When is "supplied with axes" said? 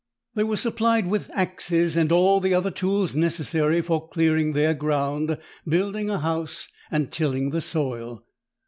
0.57-1.95